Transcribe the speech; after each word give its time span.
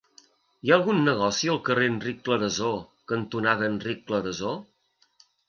Hi 0.67 0.71
ha 0.71 0.77
algun 0.77 1.03
negoci 1.07 1.51
al 1.55 1.59
carrer 1.67 1.89
Enric 1.89 2.23
Clarasó 2.29 2.71
cantonada 3.13 3.69
Enric 3.75 4.03
Clarasó? 4.11 4.57